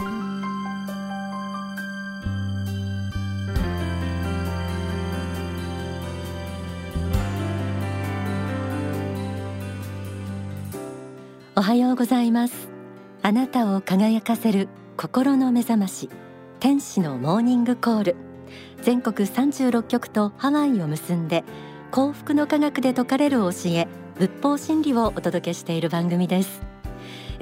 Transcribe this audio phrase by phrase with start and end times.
[11.60, 12.68] はようございます。
[13.22, 16.08] あなたを輝かせる心の目覚まし
[16.60, 18.16] 天使のモーニングコール。
[18.82, 21.42] 全国36局とハワイを結んで
[21.90, 26.67] 幸福の科学で説かれる教え仏法真理をお届けしている番組です。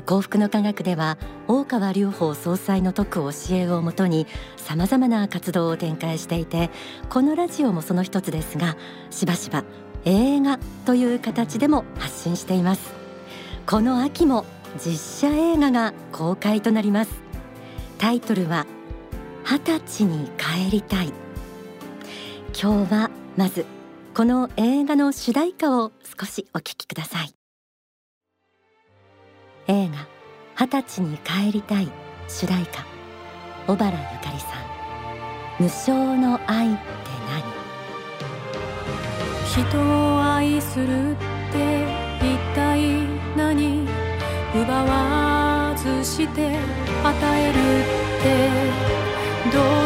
[0.04, 4.26] 幸福の科学では大川隆法総裁の説く教えをもとに
[4.56, 6.70] 様々な活動を展開していて
[7.08, 8.76] このラジオもその一つですが
[9.10, 9.64] しばしば
[10.04, 12.94] 映画という形でも発信しています。
[13.66, 14.46] この秋も
[14.78, 17.10] 実写映画が公開となります。
[17.98, 18.66] タイトルは
[19.44, 21.12] 二十歳に帰りたい。
[22.60, 23.66] 今日はまず
[24.14, 27.45] この映画の主題歌を少しお聞きください。
[29.68, 30.06] 映画
[30.54, 31.88] 二十歳に帰りたい
[32.28, 32.84] 主題歌
[33.66, 34.66] 小原ゆかりさん。
[35.58, 36.78] 無償の愛って
[37.28, 37.42] 何？
[39.66, 41.16] 人を愛するっ
[41.50, 41.84] て
[42.20, 43.88] 一体何？
[44.54, 46.58] 奪わずして
[47.02, 48.26] 与えるって
[49.52, 49.85] どう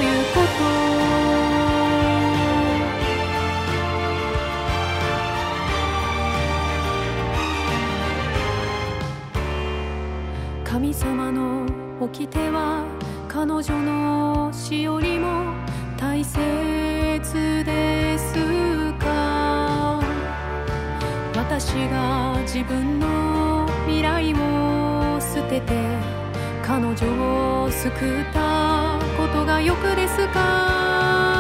[10.71, 11.67] 神様の
[12.01, 12.85] 掟は
[13.29, 15.53] 彼女の死よりも
[15.99, 18.35] 大切です
[19.01, 20.01] か？
[21.35, 25.75] 私が自分の未来を捨てて
[26.65, 27.93] 彼女を救っ
[28.33, 31.40] たことがよくですか？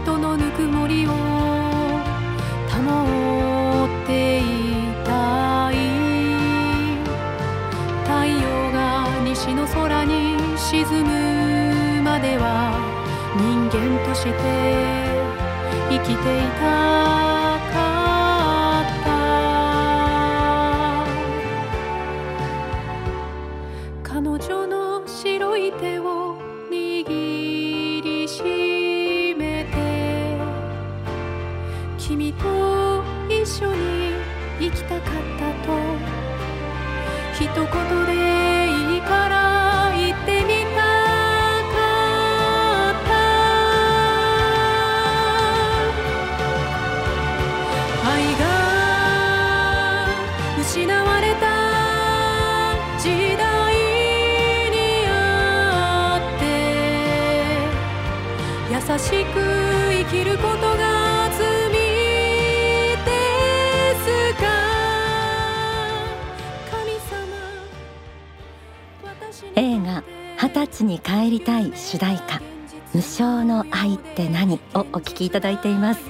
[0.00, 1.16] 人のぬくもりを保
[3.84, 4.42] ってい
[5.04, 5.74] たい。
[8.04, 12.78] 太陽が西の空に沈むまでは
[13.36, 14.30] 人間として
[15.90, 17.17] 生きていた
[37.40, 38.12] 一言で
[38.66, 41.78] いいから言ってみたか
[42.90, 43.08] った。
[48.10, 48.42] 愛が
[50.60, 51.46] 失われた
[52.98, 53.06] 時
[53.36, 53.40] 代
[54.72, 54.76] に
[55.08, 55.12] あ
[56.20, 56.42] って
[58.74, 59.36] 優しく
[59.92, 60.67] 生きること
[70.68, 72.40] 二十歳に帰りたい主題歌
[72.92, 76.00] 無償の愛って何をお聞きいただいています。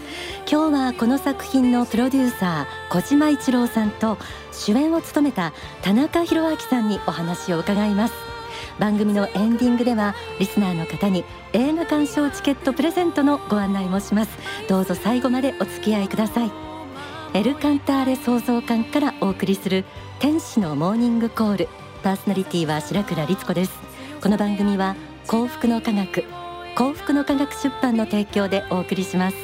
[0.51, 4.17] 今日はこの作品のプロデューサー小島一郎さんと
[4.53, 5.53] 主演を務めた
[5.83, 8.15] 田中宏明さんにお話を伺います。
[8.79, 14.31] 番組のエンディングではリスナーの方に映画鑑賞チケットプレゼントのご案内もします。
[14.69, 16.51] どうぞ最後までお付き合いください。
[17.35, 19.85] エルカンターレ創造館からお送りする
[20.19, 21.69] 天使のモーニングコール。
[22.03, 23.88] パーソナリティは白倉律子です。
[24.21, 24.97] この番組は
[25.29, 26.25] 幸福の科学
[26.75, 29.37] 幸福の科学出版の提供でお送りします。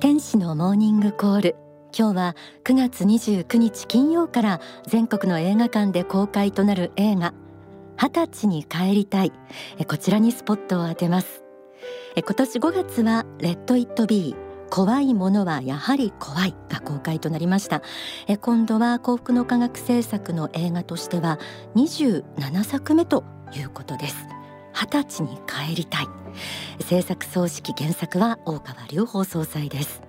[0.00, 1.56] 天使のモーニングコール
[1.96, 7.32] 今日は9月29日金曜から全国の映画館で公開となる映画
[7.96, 9.32] 二十歳に帰りたい
[9.86, 11.44] こちらにスポットを当てます。
[12.16, 14.43] 今年5月はレッドイットビー。
[14.70, 17.82] 怖いものはやはり怖いが公開となりました。
[18.26, 21.38] え今度は幸福の科学制作の映画としては
[21.74, 23.24] 27作目と
[23.54, 24.26] いうことです。
[24.72, 26.08] 二十歳に帰りたい。
[26.80, 30.02] 制作総指揮原作は大川隆法総裁です。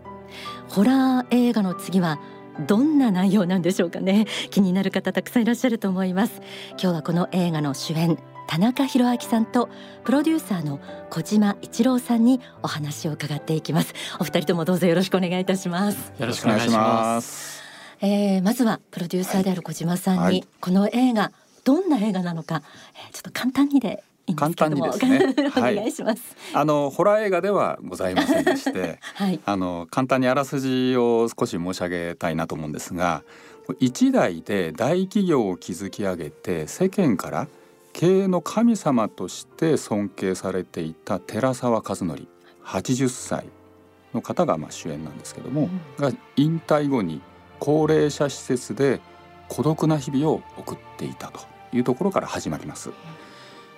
[0.69, 2.19] ホラー映画の次は
[2.67, 4.25] どんな内容なんでしょうかね。
[4.49, 6.41] 気になる方たくさんいらっしゃると思います。
[6.71, 8.17] 今日はこの映画の主演
[8.47, 9.69] 田中宏明さんと
[10.03, 13.93] プロデューサーの小島一郎さんにお話を伺っていきます。
[14.19, 16.13] お二人ともどうぞよろしくお願いいたします。
[16.19, 17.63] よろしくお願いします。
[18.01, 21.31] えー、まずはプロデューサーである小島さんに、はい、この映画
[21.63, 22.61] どんな映画なのか、
[22.93, 24.03] えー、ちょっと簡単にで
[24.35, 25.33] 簡単にですね。
[25.55, 33.23] お願いします、はい、あのホラー映画ではございませんでして、 はい、あの簡単にあらすじを少し申し上げたいなと思うんですが
[33.79, 37.47] 一代で大企業を築き上げて世間から
[37.95, 42.27] 経営の神様として尊敬されていた寺沢和則
[42.65, 43.45] 80歳
[44.13, 47.21] の方がまあ主演なんですけども、うん、が引退後に
[47.57, 48.99] 高齢者施設で
[49.47, 51.39] 孤独な日々を送っていたと
[51.71, 52.91] いうところから始まります。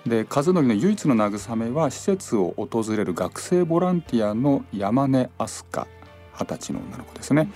[0.04, 5.86] で和則の唯一の慰めは施設を訪れる学生ボランティアの山根飛鳥
[6.34, 7.52] 二十歳の女の子ですね。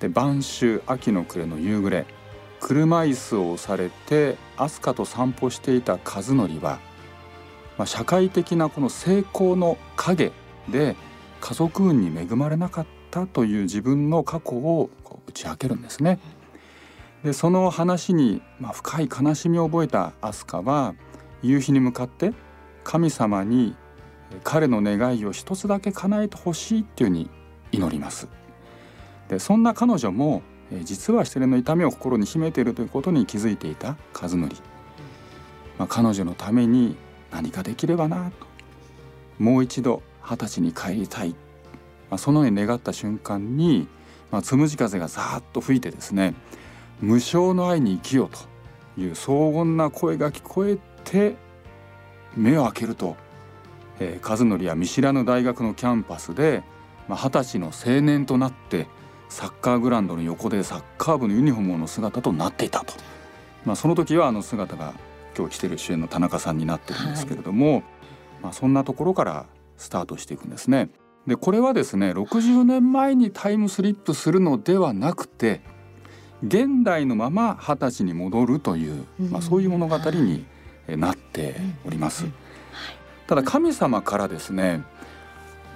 [0.00, 2.06] で晩秋秋の暮れの夕暮れ
[2.60, 6.78] 車椅子を押されて飛鳥と散歩していた和則は、
[7.78, 10.32] まあ、社会的なこの成功の陰
[10.68, 10.96] で
[11.40, 14.90] 家族運に恵まれなかったという自分の過去を
[15.26, 16.18] 打ち明けるんですね。
[17.24, 20.94] でその話に、まあ、深い悲しみを覚えた飛鳥は
[21.42, 22.32] 夕日に向かって
[22.84, 23.74] 神様に
[24.44, 27.30] 彼の願いを一つだけ叶えてほしいっていうふうに
[27.72, 28.28] 祈ります。
[29.28, 30.42] でそんな彼女も
[30.82, 34.38] 実は失恋の痛みを心に秘めているということに気づいていた和則、
[35.78, 36.96] まあ、彼女のために
[37.30, 38.46] 何かできればなと。
[39.38, 41.30] もう一度二十歳に帰りたい、
[42.10, 43.86] まあ、そのように願った瞬間に、
[44.30, 46.34] まあ、つむじ風がざーっと吹いてですね
[47.00, 51.36] 無償の愛に生きようという荘厳な声が聞こえて
[52.34, 53.16] 目を開けると、
[54.00, 56.62] えー、和則は見知らぬ大学のキャンパスで
[57.08, 58.88] 二十、まあ、歳の青年となって
[59.28, 62.94] サッカーグラウンドの横でサッカー部のユニフォームの姿となっていたと、
[63.64, 64.94] まあ、その時はあの姿が
[65.36, 67.82] 今日来てる主演の田中さんになってるんですけれども、はい、
[68.42, 69.46] まあ、そんなところから
[69.76, 70.88] スタートしていくんですね。
[71.26, 75.60] でこれはですね60年前にタイムスリップするのではなくて
[76.42, 80.46] 現代のまま二十歳に戻るという、まあ、そういう物語に
[80.88, 82.26] なっております。
[83.26, 84.84] ただ神様からですね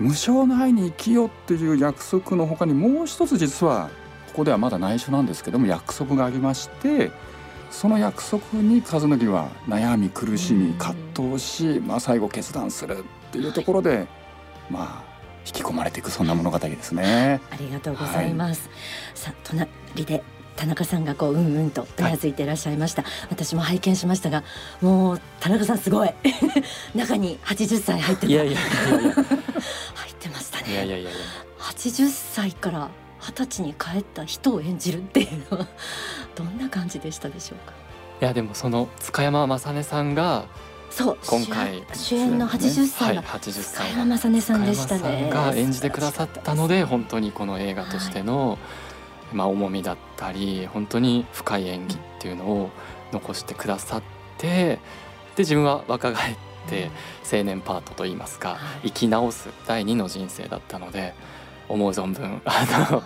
[0.00, 3.90] 無償の愛に生きよっていう約束のほかにもう一つ実は
[4.28, 7.12] ここではまだ内緒なんですけども約束がありまして
[7.70, 14.08] その約束に和則は悩み苦しみ葛藤し、まあ、最後決断するっていうところで、
[14.68, 15.10] まあ
[15.46, 17.40] 引き込まれていくそんな物語ですね。
[17.50, 18.68] ありがとうございます。
[18.68, 19.70] はい、さあ隣
[20.04, 20.22] で
[20.56, 24.44] 田中さんがこううんうんとうなずいていらっしゃいました、はい、私も拝見しましたが
[24.82, 26.10] もう田中さんすごい。
[26.94, 28.32] 中に80歳入ってた。
[28.32, 29.14] いやいやいやいや。
[29.14, 29.24] 入
[30.20, 30.72] ってましたね。
[30.72, 31.18] いやいやいやいや。
[31.58, 32.90] 80歳から
[33.20, 35.66] 二十歳に帰った人を演じるっていうのは
[36.36, 37.72] どんな感じでしたでしょうか？
[38.20, 40.44] いやでもその塚山雅音さんが
[40.90, 45.30] そう今回主演の80歳が80歳塚山雅音さんでしたね。
[45.32, 48.58] が演じてくださったので本当にこの映画としての、はい。
[49.32, 52.70] まあ、重みだったり本当に深い演技っていうのを
[53.12, 54.02] 残してくださっ
[54.38, 54.80] てで
[55.38, 56.40] 自分は若返って
[57.30, 61.14] 青年パートといいますか生き直す第二の人生だったので
[61.68, 63.02] 思う存分あの青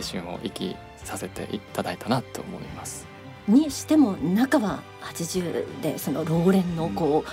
[0.00, 3.06] 春を生きさせていただいたなと思います。
[3.48, 7.24] にしても中は80でその老練のこ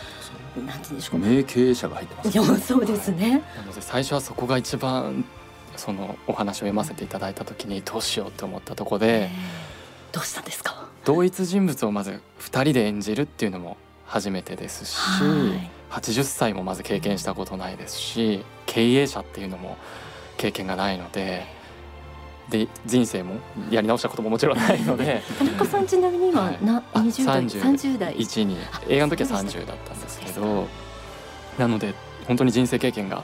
[0.55, 0.61] う、う。
[0.63, 3.41] ん、なんていうんでしょう名経営者が入ってます、ね、そうですね。
[3.57, 5.25] なので最初はそこが一番
[5.75, 9.31] そのお話を読ませていただいた時にどうしようって思ったとこで
[10.11, 10.87] どうしたんですか？
[11.05, 13.77] 同一人物をまず2人で演じるっていうのも
[14.13, 14.95] 初めてですし
[15.89, 19.75] 80歳もまず経験したことないですし経営者っていうのも
[20.37, 21.63] 経験がないので。
[22.49, 23.35] で人生も
[23.71, 25.23] やり直したことももちろんないので。
[25.39, 28.15] 田中さんちなみに今、はい、な20代30代。
[28.17, 28.57] 1に
[28.89, 30.67] 映画の時は30だったんですけど
[31.57, 31.95] なので
[32.27, 33.23] 本当に人生経験が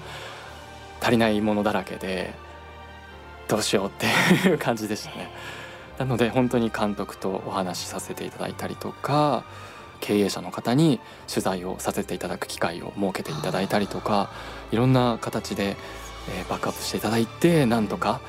[1.02, 2.34] 足りないものだらけで
[3.50, 5.30] どうしようっていう感じでしたね。
[5.98, 9.44] なので本当に監督とお話しさせていただいたりとか
[10.00, 14.30] 経営者の方に取材をさせていただく機会を設けていただいたりとか
[14.72, 15.76] いろんな形で、
[16.30, 18.22] えー、バックアップしていただいてなんとか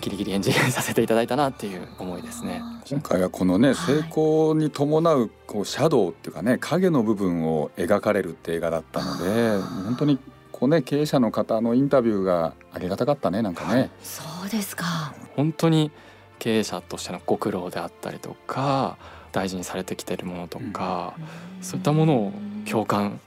[0.00, 2.62] ギリギリ演じさせていただいたなっていう思いですね。
[2.90, 10.18] 今回はこのね成功に伴うこうシャドウっていうかね影の部分を描かれるって映画だったので本当に
[10.52, 15.14] こうね経営者の方のインタビューがありがたかったねなんかね、そうですか。
[15.36, 15.90] 本当に
[16.38, 18.96] 経営者としてのご苦労であったりとか
[19.32, 22.32] 大事にされてきているものとか、うん、そういったものを
[22.68, 23.20] 共感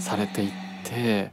[0.00, 0.50] されていっ
[0.84, 1.30] て、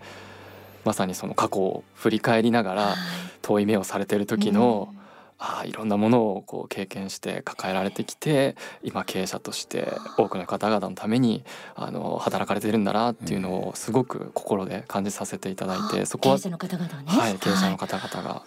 [0.86, 2.96] まさにその過去を振り返りながら
[3.42, 5.04] 遠い目をされてる時の、うん。
[5.46, 11.44] あいろんなものをこう経験して抱えられてきて今経営者として多くの方々のために
[11.76, 17.04] あの働かれてるんだなっていうのをすごく心で感じさせていただいて、そこは経営者の方々ね。
[17.08, 18.44] はい経営者の方々が。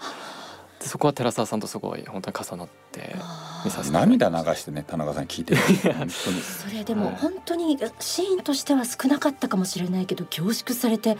[0.80, 3.16] そこは寺澤さんとすごい本当に重なって
[3.64, 5.60] 見させて涙流してね田中さん聞いてる。
[6.10, 11.16] それでも本当にシーンとしては少なかったかもしれないけど凝縮されて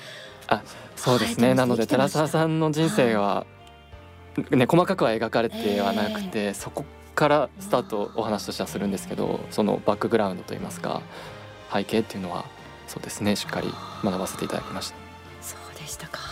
[0.46, 0.62] あ
[0.94, 1.54] そうですね。
[1.54, 3.46] なので寺澤さんの人生は、
[4.50, 6.84] ね、細かくは描かれてはなくて、えー、そこ
[7.14, 11.00] からスタートお話としてはするんですけどそのバックグラウンドといいますか
[11.72, 12.44] 背景っていうのは
[12.86, 13.34] そうですね。
[13.36, 13.72] しっかり
[14.04, 14.96] 学ばせていただきました。
[15.40, 16.25] そうでしたか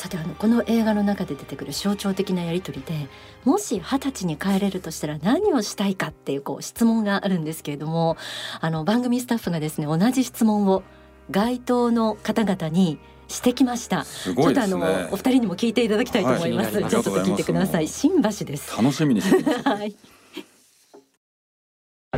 [0.00, 3.06] さてあのこの映画の中で出てくる象徴的なやり取りで
[3.44, 8.16] もし二十歳に帰れるとしたら何をしたいかっていうこう質問があるんですけれども
[8.62, 10.82] あの番組スタッフがですね同じ質問を
[11.30, 14.06] 街頭の方々にしてきました。
[14.06, 16.80] すごい、ね、ちょっとあのお二人にも聞いていただきたいと思います。
[16.80, 17.86] はい、ちょっと聞いてください。
[17.86, 18.74] 新橋です。
[18.74, 19.62] 楽しみにしてます。
[19.68, 19.94] はい。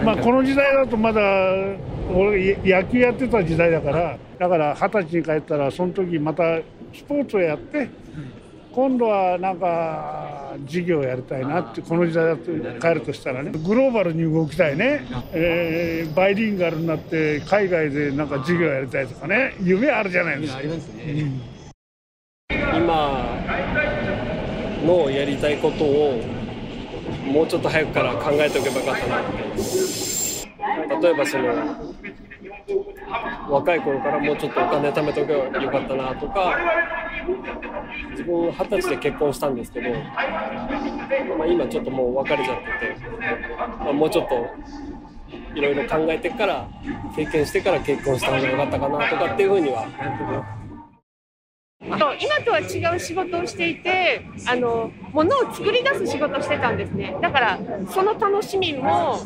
[0.04, 1.20] まあこの時代だとまだ
[2.10, 6.58] 俺野球やってた時代だからだから二十歳に帰ったらその時また
[6.94, 7.88] スポーツをやって
[8.72, 12.42] 今度はなんか事業をやりたいなってこの時代だと
[12.80, 13.50] 帰るとしたらね。
[13.50, 19.54] グローバルに動きたいね、えー、バイリンガルになって海外でなんか事業やりたいとかね。
[19.60, 20.62] 夢あるじゃないですか。
[22.50, 23.26] 今
[24.86, 26.20] のやりたいことを
[27.26, 30.11] もうちょっと早くから考えておけばよかったなって。
[31.00, 31.94] 例えばその
[33.48, 36.58] 若い頃からもうちょっとお金貯めておけばよかったなとか
[38.10, 39.90] 自分二十歳で結婚したんですけど、
[41.36, 42.96] まあ、今ちょっともう別れちゃってて、
[43.84, 44.46] まあ、もうちょっと
[45.54, 46.68] いろいろ考えてから
[47.14, 49.86] 経験してから結婚した方がよかったかなとかっていうふうには
[51.84, 51.98] 今
[52.44, 57.16] とは違う仕事をしていてあの物を作り出す仕事をしてたんですね。
[57.20, 57.58] だから
[57.90, 59.18] その楽しみも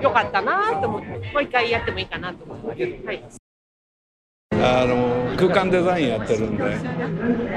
[0.00, 3.24] 良かったなと思ってもう一回やってもいいかなと思って、はい、
[4.52, 6.76] あの空間デザインやってるんで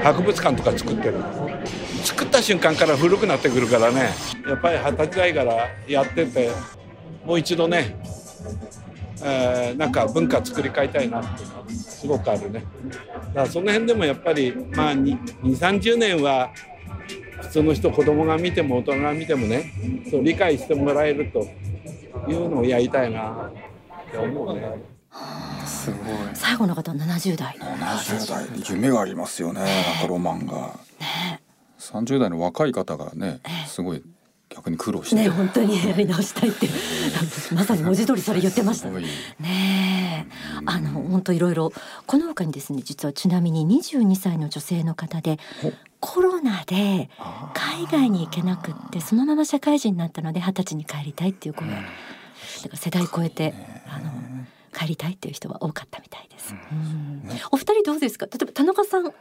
[0.02, 1.14] 博物館とか作ってる。
[2.04, 4.10] 作った瞬間から古くなってくるからね。
[4.48, 6.50] やっぱり二十歳代からやってて
[7.24, 7.96] もう一度ね、
[9.22, 12.64] えー、なんか文化作り変えたいなっていうのはすごくあるね。
[12.90, 16.50] だからその辺でもやっぱりまあ2 3 0年は
[17.42, 19.72] 普通の人子供が見ても大人が見てもね
[20.10, 21.40] そう理解してもらえると
[22.30, 23.50] いうのをやりたいな
[24.08, 24.96] って思うね。
[25.66, 26.00] すごい。
[26.34, 27.56] 最後の方70代。
[27.58, 28.74] 70代。
[28.74, 31.40] 夢がありますよねなんかロマンが、ね、
[31.78, 34.02] 30代の若い方がねすごい
[34.48, 35.16] 逆に苦労して。
[35.16, 36.68] ね本当にやり直したいって
[37.52, 40.26] まさに文字通りそれ言ってましたね。
[40.64, 41.72] あの本当いろいろ。
[42.06, 45.38] この他にですね実はちなみに22歳の女性の方で
[46.00, 47.10] コロナで
[47.54, 51.82] 海外に行けなくってそのまま社会人になったので二十歳に帰りたいっていう声、だか
[52.72, 53.54] ら世代超えて
[53.88, 54.10] あの
[54.72, 56.54] 帰りたいっていう人は多かったみたいです。
[57.50, 58.26] お二人どうですか？
[58.26, 59.12] 例えば田中さんま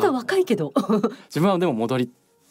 [0.00, 0.72] だ若いけど。
[1.28, 2.10] 自分はでも戻り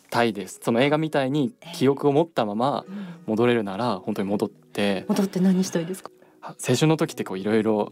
[0.10, 0.60] たいです。
[0.64, 2.86] その映画みたいに記憶を持ったまま
[3.26, 6.12] 戻れるなら本当に戻って戻って何したいですか？
[6.42, 7.92] 青春の時ってこういろいろ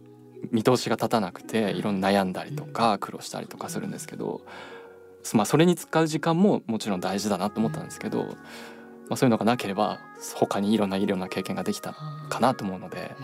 [0.51, 4.41] 見通しが立たなくていろんな悩んだりとか苦労したりとかするんですけど、
[5.33, 8.33] まあ、それに使う時間ももちろん大事だなと思ったんですけど、ま
[9.11, 9.99] あ、そういうのがなければ
[10.35, 11.93] 他にいろんないろんな経験ができた
[12.29, 13.15] かなと思うので。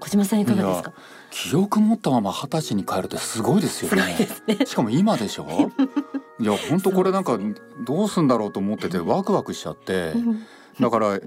[0.00, 0.92] 小島さんいかがですか？
[1.30, 5.46] 記憶持ったまま二十歳に帰るってすごいですよね、ね、しかも今でしょ？
[6.42, 7.38] いや本当これなんか
[7.84, 10.12] どうすんだろうと思っててワクワクしちゃって。
[10.80, 11.20] だから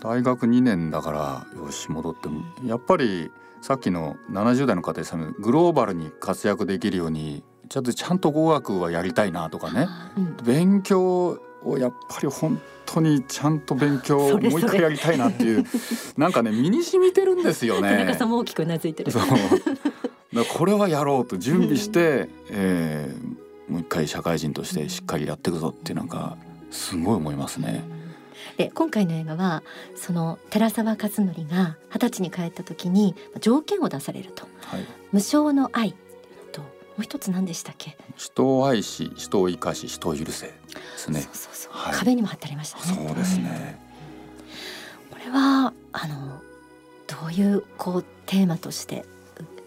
[0.00, 2.28] 大学2年だからよし戻って。
[2.28, 9.86] もやっぱりさっきの70代の方でさグローバルに活躍できるようにちょっとちゃんと語学はやりたいなとかね、
[10.16, 15.66] うん、勉強をやっぱり本当にちゃんと勉強を もう一回やりたいなっていう
[16.16, 17.90] なんかね身に染みてるんですよね。
[17.90, 19.10] 田中さんも大きくうなずいてる。
[19.10, 19.22] そう。
[20.56, 23.27] これはやろうと準備して、えー、
[23.68, 26.36] もう一回社会人としてしっかりやっていくぞってなんか
[26.70, 27.82] すごい思いますね。
[28.56, 29.62] で今回の映画は
[29.94, 35.94] その寺澤勝則が二十歳に帰った時に条件を出されると、はい、無償の愛。
[36.52, 36.68] とも
[37.00, 37.96] う一つ何でしたっけ？
[38.16, 40.52] 人を愛し人を生かし人を許せで
[40.96, 41.20] すね。
[41.20, 43.06] そうそうそう、はい、壁にも貼ってありましたね。
[43.06, 43.78] そうですね、
[45.12, 46.40] うん、これはあの
[47.06, 49.04] どういうこうテーマとして、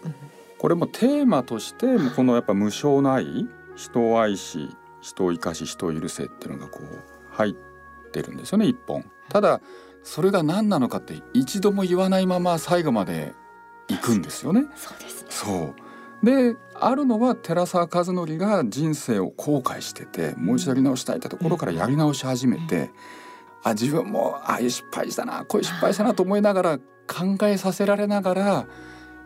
[0.04, 0.16] うん、
[0.58, 7.54] これもテーマとしてこのやっぱ無償の愛人を愛し人を生かし人を許せっていうのがこう入っ
[8.12, 9.06] てるんですよね一本。
[9.30, 9.62] ただ
[10.04, 13.34] それが何なのかって一度も言わないまま最後まで
[13.88, 14.66] 行くんですよね。
[14.76, 15.74] そうですねそ
[16.24, 22.92] うであるのは寺澤和則が人生を後悔しててもう一度やり直したいってところからやり直し始めて、
[23.64, 28.68] あ自分もああいう失敗したなこういう失敗したなと思いながら考えさせられながら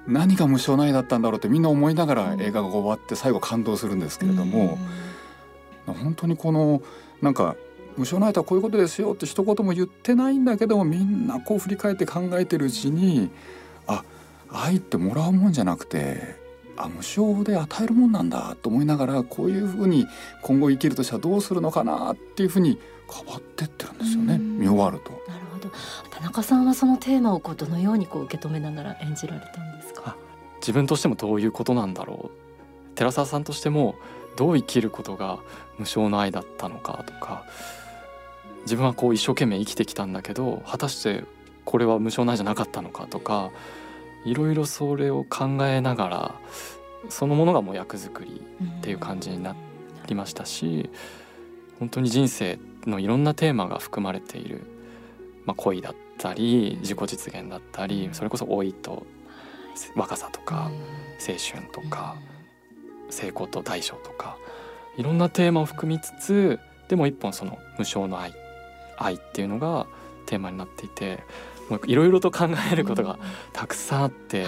[0.08, 4.78] 何が無償ないだったんだろうってみんな思いながら映画が終わって最後感動するんですけれども、
[5.86, 6.82] 本当にこの
[7.22, 7.56] なんか
[7.98, 13.32] 無償の愛とはこういうことですよって一言も言ってないんだけどもみんなこう振り返って考えてるうちに
[13.88, 14.04] あ
[14.50, 16.36] 愛ってもらうもんじゃなくて
[16.78, 20.06] あ無償で与えるもんなんだと思いながらこういうふうに
[20.42, 22.78] 今後生きるとしたらどうするのかなっていうふうに
[23.10, 24.38] 変わってってるんですよね。
[24.38, 25.12] 見終わると。
[25.66, 25.72] ど
[26.10, 30.16] 田中さんはそのテーマをこうどのようにこう受け止めながら演じられたんですか？
[30.62, 32.96] 自分としてもどういうことなんだろう。
[32.96, 33.96] 寺澤さんとしても
[34.38, 35.40] どう生きることが
[35.78, 37.46] 無償の愛だったのかとか
[38.62, 41.24] 自分はこう一生懸命生きてきたんだけど果たして
[41.66, 43.52] これは無償の愛じゃなかったのかとか
[44.24, 46.36] いろいろそれを考えながら
[47.10, 48.42] そのものがもう役作り
[48.80, 49.56] っていう感じにな
[50.08, 50.90] りましたし
[51.80, 52.58] 本当に人生
[52.88, 54.66] のいろんなテーマが含まれている、
[55.46, 59.06] まあ、恋だったり自己実現だったりそれこそ老いと
[59.96, 60.72] 若さとか
[61.20, 62.16] 青春とか
[63.10, 64.38] 成功と大小とか
[64.98, 68.34] いろんなテーマを含みつつでも一本その無償の愛
[68.98, 69.88] 愛っていうのが
[70.26, 71.24] テーマになっていて
[71.88, 73.18] いろいろと考えることが
[73.54, 74.46] たくさんあって、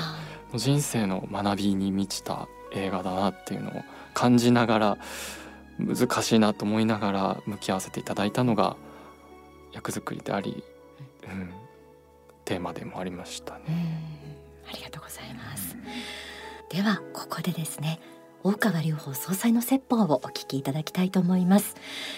[0.53, 4.97] うん、人生の学びに満ちた映画だなっていうのを感じながら
[5.79, 8.77] 難しいなと思いながら向き合わせていただいたのが
[9.73, 10.63] 役作りであり、
[11.29, 11.51] うん、
[12.45, 14.01] テーマでもありましたね。
[14.67, 15.77] ありがとうございます。
[16.69, 17.99] ではここでですね
[18.43, 21.75] 大川隆法総裁の説法をお聞きいただきたいと思います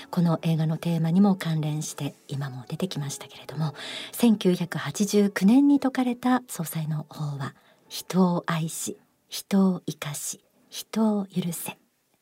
[0.09, 3.73] この映画のテーマにも関連して今も出てきましたけれども
[4.13, 7.55] 1989年に説かれた総裁の法は
[7.87, 8.97] 人を愛し
[9.27, 11.77] 人を生かし人を許せ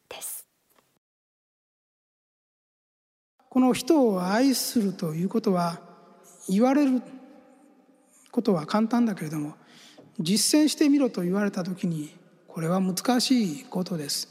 [0.10, 0.48] です
[3.50, 5.82] この人を愛するということは
[6.50, 7.01] 言われる
[8.32, 9.56] ことは簡単だけれども
[10.20, 12.16] 実践してみろと言われた時に
[12.48, 14.30] これは難しいことです。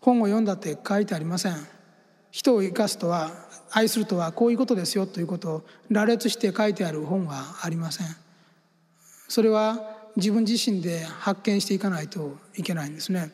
[0.00, 1.54] 本を読んだって書いてありません。
[2.30, 3.30] 人を生かすとは
[3.70, 8.06] 愛するとはこういうことですよということを羅列して書いてある本はありません。
[9.28, 9.80] それは
[10.16, 13.32] 自分自身で発見していかないといけないんですね。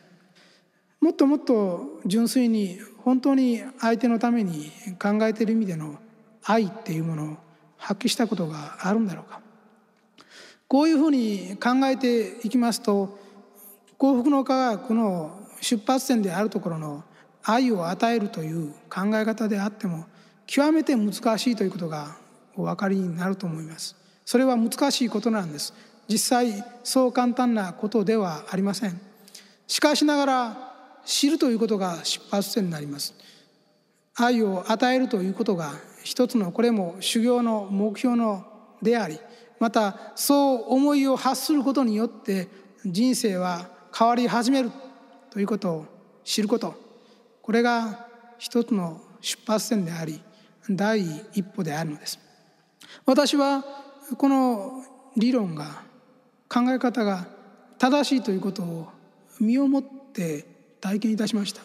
[1.01, 5.97] もっともっと純粋に本当に相手のために考えている意味での
[6.43, 7.37] 愛っていうものを
[7.81, 9.41] 発揮したことがあるんだろうか。
[10.67, 13.19] こういうふうに考えていきますと
[13.97, 17.03] 幸福の科学の出発点であるところの
[17.43, 20.05] 愛を与えるという考え方であっても
[20.47, 22.15] 極めて難しいということが
[22.55, 23.95] お分かりになると思います。
[24.23, 25.73] それは難しいことなんです。
[26.07, 29.01] 実際そう簡単なことではありません。
[29.67, 33.13] しかしながら知るということが出発点になります。
[34.15, 38.45] 愛を与えるということが一つのこれも修行の目標の
[38.81, 39.19] であり
[39.59, 42.47] またそう思いを発することによって
[42.83, 44.71] 人生は変わり始める
[45.29, 45.85] ということを
[46.23, 46.73] 知ること。
[47.41, 50.21] これが一つの出発点であり
[50.69, 51.01] 第
[51.33, 52.19] 一歩であるのです。
[53.05, 53.63] 私は
[54.17, 54.83] この
[55.15, 55.83] 理論が
[56.49, 57.27] 考え方が
[57.77, 58.87] 正しいということを
[59.39, 60.45] 身をもって
[60.79, 61.61] 体験いたしました。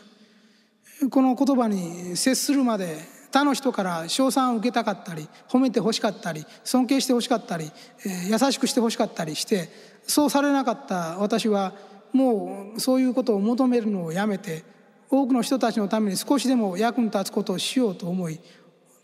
[1.11, 7.71] この言葉に接するまで他の人から称賛を受けたかったり褒めてほしかったり尊敬してほしかったり、
[8.03, 9.69] え優しくしてほしかったりして
[10.07, 11.75] そうされなかった私は
[12.15, 14.65] もうそういうことを求めるのをやめて
[15.11, 18.41] 多くの人たちのために少しでも役に立つことをしようと思い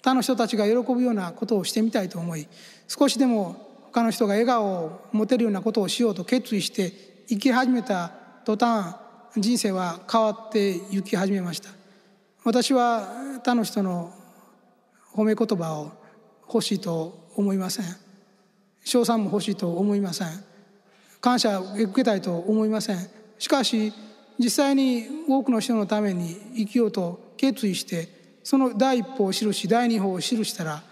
[0.02, 2.48] 他の人たちが喜ぶようなことをしてみたいと思い
[2.88, 6.90] 少しでも他の人が笑顔を持てるようなことをしようと決意して
[7.28, 8.10] 生き始めた
[8.46, 8.96] 途端
[9.36, 11.68] 人生は変わって行き始めました。
[12.44, 13.06] 私は
[13.44, 14.21] 他の人の
[15.14, 15.92] 褒め言葉を
[16.46, 17.84] 欲しいと思いません。
[18.84, 20.28] 称賛も欲しいと思いません。
[21.20, 22.98] 感謝を受けたいと思いません。
[23.38, 23.92] しかし
[24.38, 28.08] 実際に多くの人のために生きようと決意して
[28.42, 30.82] その第一歩を記し第二歩を記したら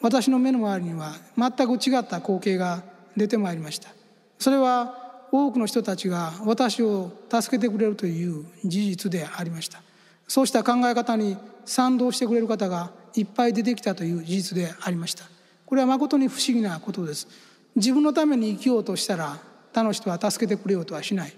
[0.00, 2.82] 私の目の周りには全く違った光景が
[3.16, 3.90] 出てまいりました。
[4.38, 9.82] それは多くの人たちが私を助けてくれるという事実でありました。
[10.26, 15.24] そうした考え方に賛同してくれる方がいっぱい出てきたという事実でありました。
[15.66, 17.28] これは誠に不思議なことです。
[17.76, 19.38] 自分のために生きようとしたら
[19.72, 21.32] 他の人は助けてくれようとはしない。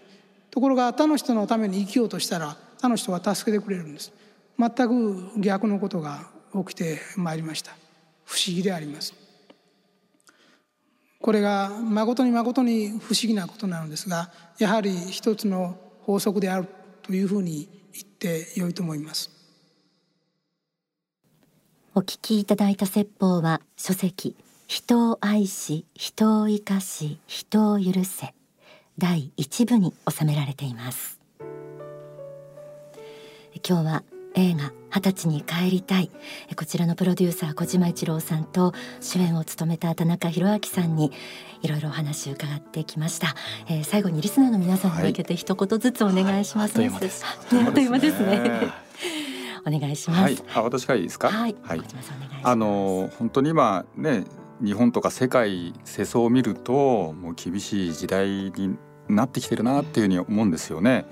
[0.51, 4.13] ところが他の人のために生きようとしたら他の人は助けてくれるんです。
[4.59, 7.73] 全く逆のことが起きてまいりました。
[8.25, 9.15] 不思議であります。
[11.21, 16.67] これが誠に誠に不思議なことなのですがやはり一つの法則である
[17.03, 19.40] というふうに言ってよいと思います。
[22.01, 24.35] お聞きいただいた説法は書籍
[24.67, 28.33] 人を愛し人を生かし人を許せ
[28.97, 31.21] 第一部に収められています。
[33.69, 34.03] 今日は
[34.35, 36.11] 映画二十歳に帰りたい。
[36.57, 41.13] こちらのプロデューサー小島一郎さんと主演を務めた田中宏明さんに
[41.61, 43.35] いろいろお話を伺ってきました、
[43.69, 47.25] えー、最後にリスナーの皆さんに向けて一言ずつお願いします、はいはい、あっという間です。
[47.27, 48.90] あっという間ですね
[49.67, 51.31] お願いします、はい、あ私からいいですか？
[51.31, 51.83] はい、はい、
[52.43, 54.25] あの本当に今ね
[54.63, 58.77] 日本とか世界世相を見るともう厳しい時代に
[59.09, 61.07] なってきてるなっていうふうに思うんですよね。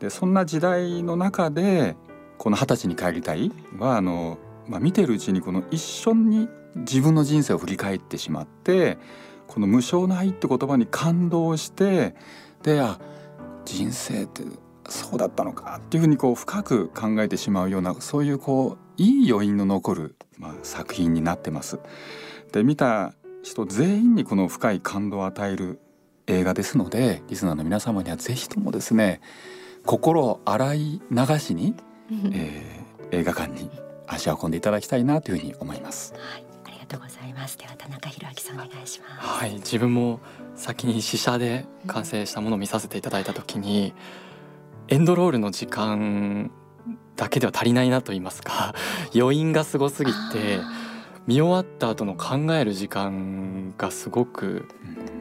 [0.00, 1.96] でそんな時代の中で
[2.38, 8.98] この二十歳に帰りたいはあの、まあ、見てるうちにこの一緒に自分の人生を振り返ってしまって
[9.46, 12.14] この無償の愛って言葉に感動して
[12.62, 12.98] であ
[13.64, 14.42] 人生って
[14.88, 21.78] そうだったのかっていうふうにこう深く考えてしまうようなそういうこういい余韻の残る、まあ、作品になってます。
[22.52, 25.80] で見た人全員にこの深い感動を与える
[26.26, 29.20] 映画ですのでリスナーの皆様にはぜひともですね
[29.84, 31.74] 心を洗い流しに、
[32.32, 33.70] えー、映画館に
[34.06, 36.12] 足を運んでいただきたいなというふうに思います。
[36.14, 37.56] はい、ありがとうございます。
[37.56, 39.26] では田中宏明さんお願いします。
[39.26, 40.20] はい、自分も
[40.56, 43.94] 先に試写で完成したものを見させていただいた時に、
[44.88, 46.50] エンドロールの時間
[47.16, 48.74] だけでは足りないなと言いますか
[49.14, 50.60] 余韻がすごすぎて
[51.26, 54.68] 見終わった後の考える時間がすごく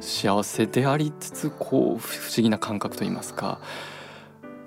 [0.01, 3.60] 幸せでありつつこう不思議な感覚といいますか。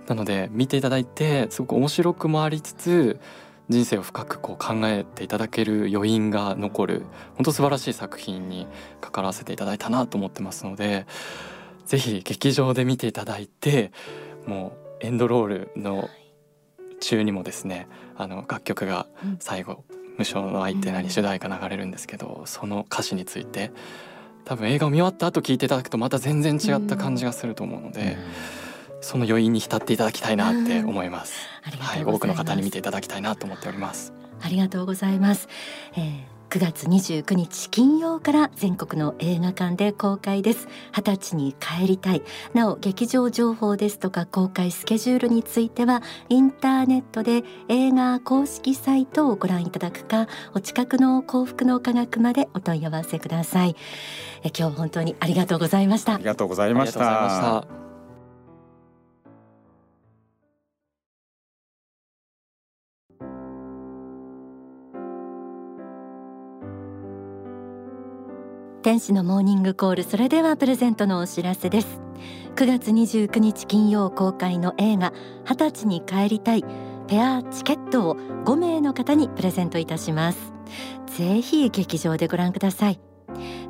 [0.08, 3.20] なので見ていただいてすごく面白くもありつつ
[3.68, 7.02] 人生を深くこう考えていただける余韻が残る
[7.34, 8.66] 本当素晴らしい作品に
[9.02, 11.06] 関わらせていただいたなと思ってますので
[11.84, 13.92] ぜひ劇場で見ていただいて
[14.46, 16.08] もうエンドロールの
[17.00, 19.06] 中にもですねあの楽曲が
[19.38, 19.84] 最後
[20.16, 23.70] 無償の愛って何主題歌流れるんですけど、その歌詞について
[24.44, 28.16] 多分映画を見終わった後聞いていただくとまた全然違った感じがすると思うので。
[29.00, 31.48] その余韻に浸っていただきたいなって思います。
[31.62, 34.12] はい、多くの方に見ていただきたいなと思っております。
[34.40, 35.48] ありがとうございます。
[35.96, 40.66] えー9月29日金曜から全国の映画館で公開です。
[40.96, 42.22] 二十歳に帰りたい。
[42.54, 53.76] なお劇場情報ですとか公開スケジュールについてはインターネットで映画公式サイトをご覧いただくかお近くの幸福の科学までお問い合わせください。
[54.42, 56.14] え今日本当にありがとうございました。
[56.14, 57.87] ありがとうございました
[68.82, 72.00] 天使のモーニングコールそれではプレゼントのお知らせです。
[72.54, 75.12] 9月29日金曜公開の映画
[75.44, 76.64] 二十歳に帰りたい
[77.08, 80.52] ペアチケットを5名の方にプレゼントいたします。
[81.06, 83.00] ぜひ劇場でご覧ください。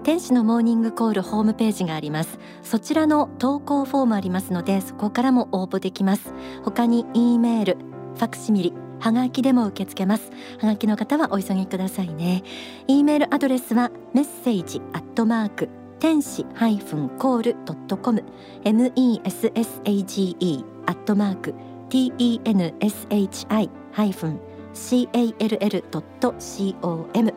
[0.03, 2.39] 天使のモーニングコールホームページがあります。
[2.63, 6.35] そちらの投稿フォームありますのでそこからも応募できます。
[6.65, 7.79] 他に E メール
[8.17, 10.31] ファクシミリはがきでも受け付けます。
[10.59, 12.43] はがきの方はお急ぎくださいね。
[12.87, 15.69] E メールアドレスはメッセージアットマーク
[16.01, 18.25] 天使ハイフンコールドットコム。
[18.65, 21.55] message アットマーク
[21.91, 27.35] tenshi ハイフン call ドット com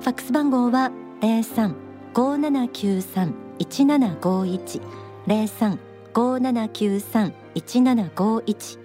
[0.00, 1.74] ファックス番号は零三
[2.14, 4.80] 五七九三一七五一。
[5.26, 5.78] 零三
[6.14, 8.78] 五七九三一七五一。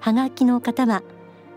[0.00, 1.02] はがきの方は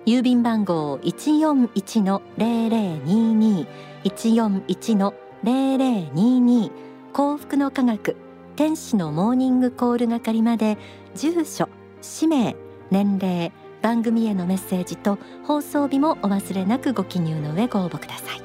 [0.05, 3.67] 郵便番号一四一の零零二二。
[4.03, 5.13] 一四一の
[5.43, 6.71] 零零二二。
[7.13, 8.17] 幸福の科学
[8.57, 10.77] 天使のモーニングコール係まで。
[11.15, 11.69] 住所
[12.01, 12.53] 氏名
[12.91, 13.53] 年齢。
[13.81, 18.41] 番組へのメッセージと放送日もお忘れなくご記入の上ご応募ください。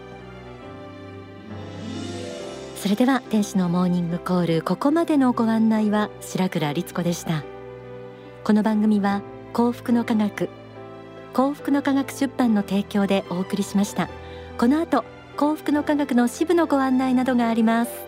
[2.77, 7.43] それでは天使のモーニングコールここまでのご案内は白倉律子でした。
[8.45, 10.49] この番組は幸福の科学
[11.39, 14.09] 幸福の科学出版の提供でお送りしました。
[14.59, 15.05] この後
[15.37, 18.08] 幸福の科学の支部のご案内などがあります。